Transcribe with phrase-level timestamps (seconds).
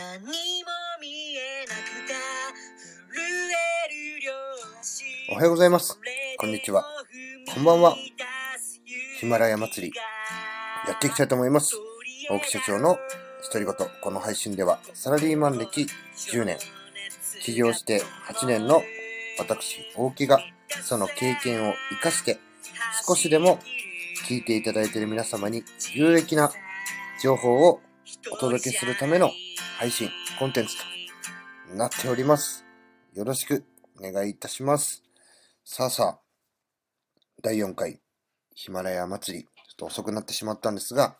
[0.00, 0.28] 何も
[0.98, 2.14] 見えなくて
[3.12, 3.20] 震
[3.52, 4.32] える両
[4.80, 6.00] 足おはようございます。
[6.38, 6.86] こんにちは。
[7.52, 7.94] こんばんは。
[9.18, 9.92] ヒマラヤ祭り。
[10.88, 11.76] やっていきたいと思います。
[12.30, 12.96] 大木社長の
[13.52, 15.86] 独り言この配信ではサラリーマン歴
[16.16, 16.56] 10年
[17.42, 18.80] 起業して8年の
[19.38, 20.40] 私大木が
[20.82, 22.38] その経験を活かして
[23.06, 23.58] 少しでも
[24.26, 25.62] 聞いていただいている皆様に
[25.92, 26.50] 有益な
[27.22, 27.80] 情報を
[28.32, 29.30] お届けするための
[29.80, 30.76] 配信、コンテンツ
[31.70, 32.66] となっております。
[33.14, 33.64] よろしく
[33.98, 35.02] お願いいたします。
[35.64, 36.20] さあさあ、
[37.42, 37.98] 第4回
[38.54, 41.16] ヒマラヤ祭り、ちょっと遅くなってしまったんですが、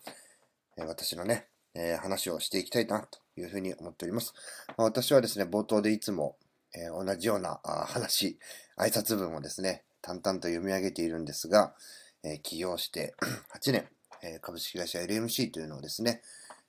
[0.77, 4.35] え私のね、えー話をしていきたいなというふうに思っております。
[4.77, 6.37] ま私はですね、冒頭でいつも、
[6.75, 8.37] えー同じような話、
[8.77, 11.73] 挨拶文をですね、淡々と読み上げているんですが、
[12.21, 13.15] えー起業して
[13.59, 13.87] 8年、
[14.21, 16.21] え株式会社 LMC というのをですね、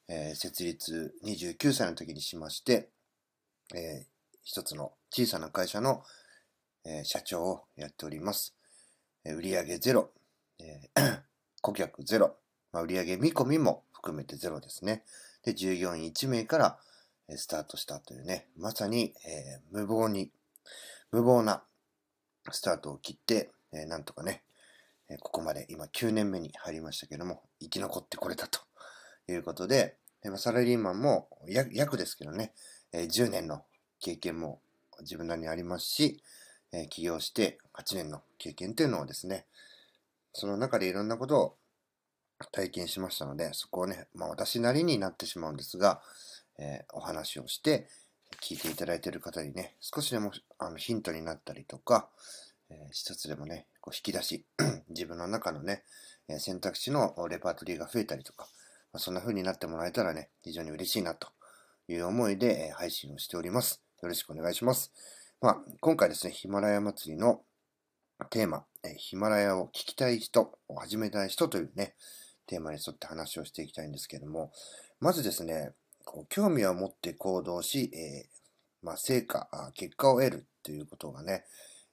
[0.08, 2.90] えー設立29歳の時にしまして、
[3.74, 4.12] えー
[4.44, 6.02] 一つの小さな会社の、
[6.84, 8.54] えー社長をやっております。
[9.24, 10.10] えー売上ゼロ、
[10.60, 11.20] えー
[11.62, 12.36] 顧客ゼロ、
[12.72, 15.04] まあ、売上見込みも含めてゼロですね。
[15.44, 16.78] で、従業員1名から
[17.28, 20.30] えースタートしたというね、まさに、えー無謀に、
[21.12, 21.62] 無謀な
[22.50, 24.42] スタートを切って、えーなんとかね、
[25.08, 28.60] えーここまで今9年目に入りましたけども、生き残ってこれたと
[29.28, 29.96] いうことで、
[30.36, 32.52] サラリーマンも約ですけどね、
[32.92, 33.64] 10年の
[34.00, 34.60] 経験も
[35.00, 36.22] 自分なりにありますし、
[36.90, 39.46] 起業して8年の経験というのをですね、
[40.32, 41.56] その中でいろんなことを
[42.50, 46.00] 体験しましたので、そこをね、まあ私なりになってしまうんですが、
[46.58, 47.88] えお話をして、
[48.40, 52.08] 聞いていただいている方にね、少しでもあのヒントになったりとか、
[52.70, 54.44] えー一つでもね、こう引き出し、
[54.88, 55.82] 自分の中のね、
[56.38, 58.48] 選択肢のレパートリーが増えたりとか、
[58.92, 61.28] まあ、そんな風になってもらえたらね、非常に嬉しいなと
[61.88, 63.82] いう思いで、え配信をしております。
[64.02, 64.92] よろしくお願いします。
[65.40, 67.40] まあ、今回ですね、ヒマラヤ祭りの
[68.28, 71.94] テーマ、えヒマラヤを聞きたい人、を始めたい人というね、
[72.46, 74.52] テーマに沿って話をしていきたいんですけども、
[75.00, 75.70] まずですね、
[76.04, 78.42] こう興味を持って行動し、えー
[78.82, 81.44] まあ、成果、結果を得るということがね、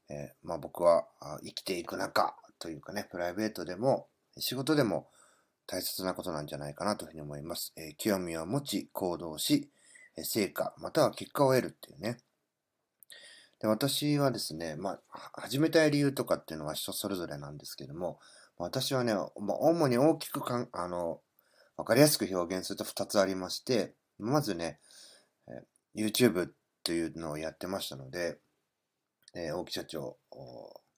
[0.10, 1.08] えーまあ、僕は
[1.46, 4.08] 生きていく中というかね、プライベートでも
[4.38, 5.08] 仕事でも
[5.72, 7.74] 大切なことなんじゃないかなというふうに思います。
[7.78, 9.70] えー興味を持ち行動し、
[10.18, 12.18] え成果または結果を得るっていうね。
[13.60, 18.20] で私はですね、まあ、始めたい理由とかっていうのは人それぞれなんですけども、
[18.58, 19.28] 私はね、まあ、
[19.60, 21.22] 主に大きくかん、あの、
[21.78, 24.80] わかりやすく表現すると2つありまして、まずね、
[25.48, 25.62] え
[25.96, 26.50] YouTube
[26.84, 28.40] というのをやってましたので、
[29.36, 30.18] えー大木社長、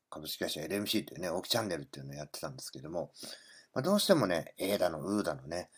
[0.09, 3.11] 株式会社 LMC というね、大木チャンネルっていうのをやってたんですけども、
[3.73, 5.69] まあ、どうしてもね、A だの、うだのね、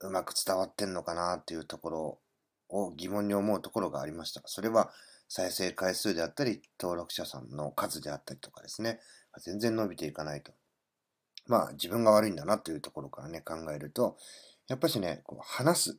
[0.00, 2.18] うまく伝わってんのかなっていうところ
[2.68, 4.42] を疑問に思うところがありました。
[4.46, 4.90] それは
[5.28, 9.00] 再生回数であったり、登録者さんの数であったりとかですね、
[9.42, 10.52] 全然伸びていかないと。
[11.46, 14.16] まあ自分が悪いんだなというところからね、考えると、
[14.68, 15.98] やっぱしね、こう話す、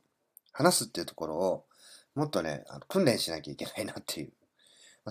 [0.52, 1.64] 話すっていうところを
[2.14, 4.32] もっとね、あの訓練しなきゃいけないなっていう、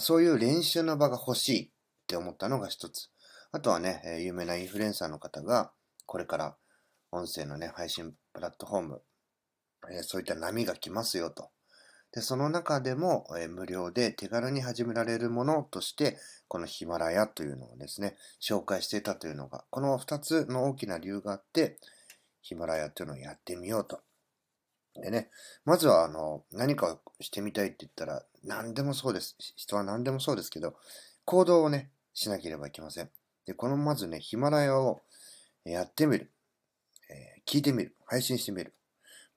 [0.02, 1.70] そういう練習の場が欲しいっ
[2.08, 3.09] て思ったのが一つ。
[3.52, 5.72] あとはね、有名なインフルエンサーの方が、
[6.05, 6.55] これから
[7.11, 9.01] 音声のね、配信プラットフォーム、
[9.91, 11.49] えーそういった波が来ますよと。
[12.11, 16.17] で、その中でも、えー無料で手軽に始められるものとして、
[16.47, 21.77] このヒマラヤというのをですね、紹介していたというのが、この2つの大きな理由があって、
[22.41, 24.01] ヒマラヤというのをやってみようと。
[25.01, 25.29] でね、
[25.66, 29.35] まずはあの、何かをしてみたいって言ったら、何でもそうです。
[29.55, 30.75] 人は何でもそうですけど、
[31.25, 33.09] 行動をね、しなければいけません。
[33.45, 35.03] で、このまずね、ヒマラヤを
[35.72, 36.31] やってみる。
[37.09, 37.96] えー聞いてみる。
[38.08, 38.74] 配信してみる。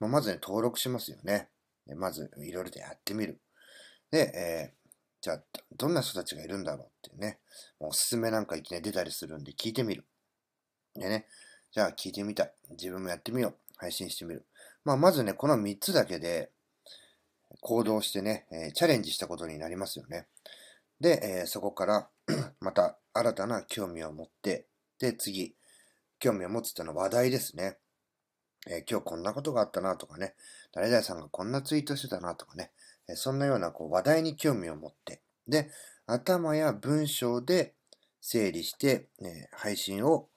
[0.00, 1.48] まあ、まずね、登録しますよね。
[1.86, 3.38] でまず、いろいろとやってみる。
[4.10, 4.78] で、えー
[5.20, 5.42] じゃあ、
[5.76, 7.40] どんな人たちがいるんだろうっていうね。
[7.80, 10.04] おすすめなんかいきなり出たりするんで聞いてみる。
[10.94, 11.26] でね、
[11.72, 12.48] じゃあ聞いてみた。
[12.70, 13.54] 自分もやってみよう。
[13.76, 14.46] 配信してみる。
[14.84, 16.50] まあ、まずね、この3つだけで
[17.60, 20.28] 行動してね、えーチャレンジしたことになりますよね。
[21.00, 22.08] で、えーそこから
[22.60, 24.66] また新たな興味を持って、
[25.00, 25.54] で、次、
[26.18, 27.78] 興味を持つっていうのは話題ですね。
[28.66, 30.34] えー今日こんなことがあったなとかね、
[30.72, 32.70] 誰々さんがこんなツイートしてたなとかね、
[33.08, 35.70] えーそんなようなこう話題に興味を持って、で、
[36.06, 37.74] 頭や文章で
[38.20, 40.28] 整理して、えー配信を、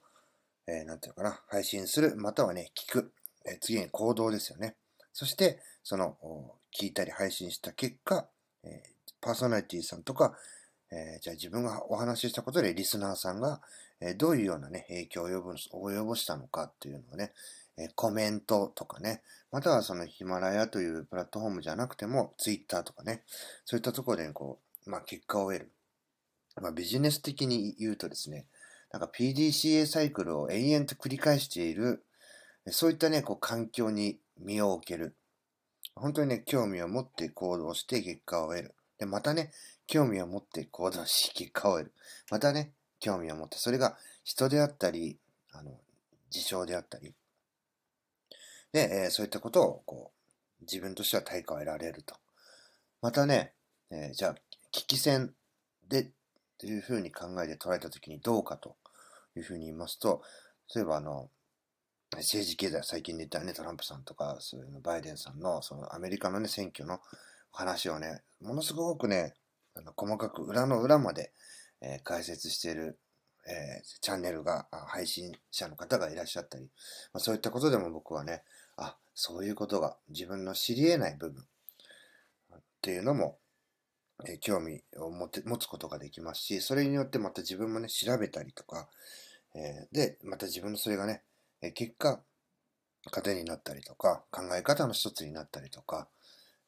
[0.66, 3.12] えーなんていうのかな、配信する、またはね、聞く。
[3.44, 4.76] えー次に行動ですよね。
[5.12, 6.16] そして、その、
[6.78, 8.28] 聞いたり配信した結果、
[8.64, 10.36] えーパーソナリティさんとか、
[10.92, 13.60] えーじゃあ自分がお話ししたことでリスナーさんが、
[14.00, 17.32] えどういうようなね、影響を及ぼ及ぼしたのかっていうのをね、
[17.78, 23.22] えコメントとかね、またはそのヒマラヤというプラットフォームじゃなくても、ツイッターとかね、
[23.64, 25.72] そういったところで、こう、まあ、結果を得る。
[26.60, 28.46] まあ、ビジネス的に言うとですね、
[28.90, 32.04] なんか PDCA サイクルを延々と繰り返している、
[32.66, 35.16] そういったね、こう環境に身を置ける。
[35.94, 38.74] 本当にね、興味を持って行動して結果を得る。
[38.98, 39.52] で、またね、
[39.86, 41.92] 興味を持って行動し結果を得る。
[42.30, 45.18] またね、興味を持って、それが人であったり、
[45.52, 45.78] あの、
[46.30, 47.14] 事象であったり。
[48.72, 50.12] で、えー、そういったことを、こ
[50.60, 52.16] う、自分としては対価を得られると。
[53.00, 53.52] またね、
[53.90, 54.34] えー、じゃあ、
[54.70, 55.34] 危機戦
[55.88, 56.10] で、
[56.58, 58.76] というふうに考えて捉えたときにどうかと
[59.36, 60.22] いうふうに言いますと、
[60.74, 61.28] 例えばあの、
[62.12, 67.00] 政治経済、最近で言ったね、トランプさんとか、そういうのバイデンさんの、そのアメリカのね、選挙の
[67.50, 69.34] 話をね、ものすごくね、
[69.74, 71.32] あの細かく裏の裏まで、
[71.80, 72.98] えー、解説している、
[73.46, 76.64] えー、チャンネルが、配信者の方がいらっしゃったり、
[77.12, 78.42] まあ、そういったことでも僕はね、
[78.76, 83.38] あ、そういうことが自分の知り得ない部分っていうのも、
[84.26, 88.88] えー、興味を持て持つことができますし、それによってまた自分もね、調べたりとか、
[89.54, 91.22] えー、で、また自分のそれがね、
[91.60, 92.20] え結果、
[93.10, 96.08] 糧になったりとか、考え方の一つになったりとか、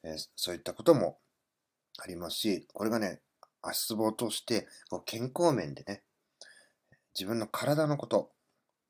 [0.03, 1.17] えそういったことも
[1.97, 3.21] ありますし、これがね、
[3.61, 6.03] 足つぼを通してこう健康面でね、
[7.17, 8.31] 自分の体のこと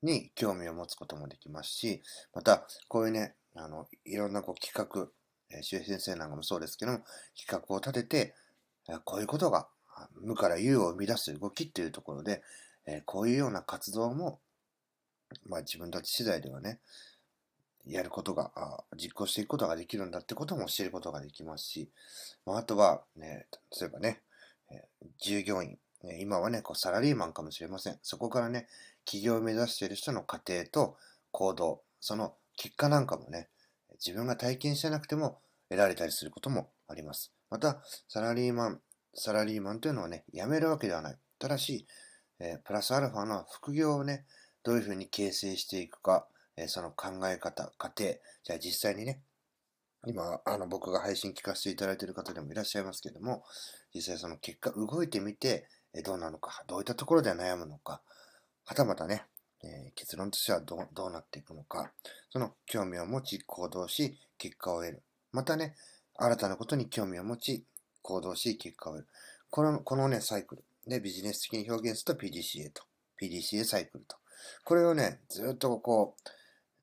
[0.02, 2.02] に興味を持つこともできますし、
[2.34, 5.08] また、こういうね、あの、いろんなこう企画、
[5.50, 6.98] えー、周平先生なんかもそうですけども、
[7.38, 8.34] 企画を立てて、
[9.04, 9.68] こういうことが
[10.20, 12.42] 無から有を生み出す動きっていうところで、
[12.86, 14.40] え、こういうような活動も
[15.48, 16.80] まあ自分たち次第ではね、
[17.86, 18.50] やることが、
[18.96, 21.90] 実行していくことができるんだってことも知ることができますし、
[22.44, 23.46] まあ、あとは、ね、
[23.80, 24.22] 例えばね、
[25.20, 25.78] 従業員、
[26.18, 27.98] 今はね、こうサラリーマンかもしれません。
[28.02, 28.66] そこからね、
[29.04, 30.96] 起業を目指している人の過程と
[31.30, 33.48] 行動、その結果なんかもね、
[34.04, 37.32] 自分が体験してなくても得られたりすることもあります。
[37.50, 38.80] また、サラリーマン、
[39.14, 41.18] サラリーマンというのはね、辞めるわけではない。
[41.38, 41.86] ただし、
[42.38, 44.26] えー、プラスアルファの副業をね、
[44.62, 48.14] どういうふうに形成していくか、えその考え方、過程、
[48.44, 49.20] じゃあ実際にね、
[50.06, 53.44] 今、あの、僕が配信聞かせていただいている方でもいらっしゃいますけども、
[53.94, 58.02] 実際その結果、動いてみて、えどうなのか、どういったところで悩むのか、
[58.64, 59.24] はたまたね、
[59.62, 61.92] えー、結論としてはどうどうなっていくのか、
[62.30, 65.02] その興味を持ち、行動し、結果を得る。
[65.32, 65.74] またね、
[66.14, 67.64] 新たなことに興味を持ち、
[68.02, 69.08] 行動し、結果を得る。
[69.50, 70.64] この、このね、サイクル。
[70.86, 72.82] で、ビジネス的に表現すると PDCA と。
[73.20, 74.16] PDCA サイクルと。
[74.64, 76.30] これをね、ずっとこう、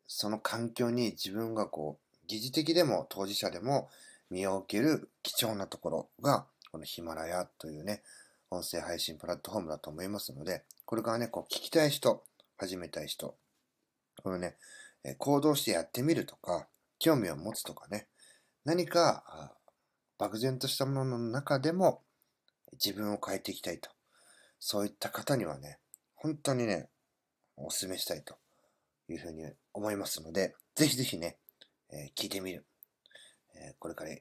[0.08, 3.90] その環境に自分がこう、疑似的でも当事者でも
[4.30, 8.04] 身を置ける貴重なところが、このヒマラヤというね、
[8.50, 12.24] 音声配信プラットフォームだと思いますので、これからね、こう聞きたい人、
[12.58, 13.36] 始めたい人、
[14.22, 14.56] このね、
[15.18, 16.68] 行動してやってみるとか、
[17.00, 18.08] 興味を持つとかね、
[18.64, 19.52] 何か
[20.18, 22.02] 漠然としたものの中でも
[22.74, 23.90] 自分を変えていきたいと。
[24.60, 25.80] そういった方にはね、
[26.16, 26.88] 本当にね、
[27.58, 28.36] お勧めしたいと
[29.14, 29.44] いうふうに
[29.74, 31.38] 思いますので、ぜひぜひね、
[31.92, 32.66] えー、聞いてみる。
[33.56, 34.12] えー、これから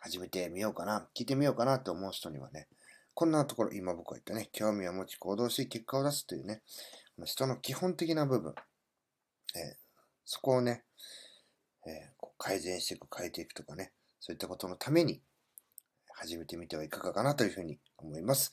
[0.00, 2.68] 始めてみようかな、聞いてみようかなと思う人にはね、
[3.14, 6.62] こんなところ、今僕が言ったね、興味を持ち行動し結果を出すというね、
[7.24, 8.54] 人の基本的な部分、
[9.54, 9.74] えー、
[10.24, 10.84] そこをね、
[11.86, 15.20] えこう改善していく、変えていくとかね、そういったことのために
[16.14, 18.52] 始めてみてはいかがかなというふうに思います。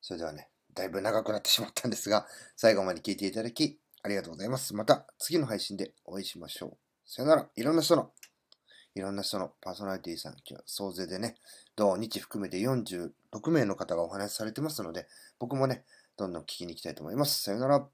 [0.00, 2.26] それではね、だいぶ長くなってしまったんですが、
[2.56, 4.72] 最後まで聞いていただき、ありがとうございます。
[4.72, 6.76] また次の配信でお会いしましょう。
[7.04, 7.48] さよなら。
[7.56, 8.12] いろんな人の、
[8.94, 11.34] いろんな人のパーソナリティさん、今日総勢でね、
[11.74, 13.10] 同日含めて46
[13.50, 15.08] 名の方がお話しされてますので、
[15.40, 15.82] 僕もね、
[16.16, 17.42] どんどん聞きに行きたいと思います。
[17.42, 17.88] さよなら。